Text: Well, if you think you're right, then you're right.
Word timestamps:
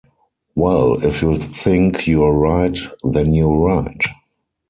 Well, 0.55 1.05
if 1.05 1.21
you 1.21 1.37
think 1.37 2.07
you're 2.07 2.33
right, 2.33 2.75
then 3.03 3.35
you're 3.35 3.59
right. 3.59 4.01